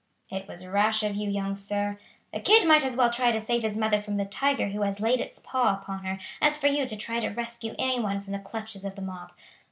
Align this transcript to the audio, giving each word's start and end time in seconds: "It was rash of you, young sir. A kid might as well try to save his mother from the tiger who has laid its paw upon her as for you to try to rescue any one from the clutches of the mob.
"It 0.31 0.47
was 0.47 0.65
rash 0.65 1.03
of 1.03 1.13
you, 1.15 1.29
young 1.29 1.53
sir. 1.53 1.99
A 2.33 2.39
kid 2.39 2.67
might 2.67 2.83
as 2.83 2.95
well 2.95 3.11
try 3.11 3.29
to 3.29 3.39
save 3.39 3.61
his 3.61 3.77
mother 3.77 3.99
from 4.01 4.17
the 4.17 4.25
tiger 4.25 4.69
who 4.69 4.81
has 4.81 4.99
laid 4.99 5.19
its 5.21 5.37
paw 5.37 5.77
upon 5.79 6.03
her 6.05 6.17
as 6.41 6.57
for 6.57 6.65
you 6.65 6.87
to 6.87 6.95
try 6.95 7.19
to 7.19 7.29
rescue 7.29 7.75
any 7.77 7.99
one 7.99 8.19
from 8.21 8.33
the 8.33 8.39
clutches 8.39 8.83
of 8.83 8.95
the 8.95 9.03
mob. 9.03 9.31